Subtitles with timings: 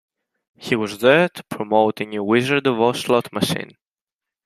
[0.55, 3.77] He was there to promote a new Wizard of Oz slot machine.